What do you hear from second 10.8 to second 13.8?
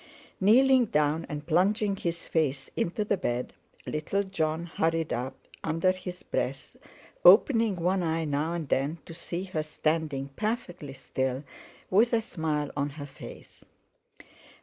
still with a smile on her face.